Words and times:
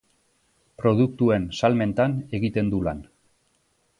Produktuen 0.83 1.45
salmentan 1.59 2.17
egiten 2.39 2.75
du 2.75 2.83
lan. 2.87 3.07